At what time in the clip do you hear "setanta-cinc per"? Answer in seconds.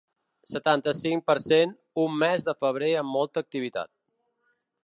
0.51-1.35